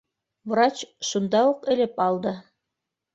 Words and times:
Врач 0.53 0.77
шунда 1.09 1.41
уҡ 1.49 1.67
элеп 1.73 2.01
алды: 2.07 2.33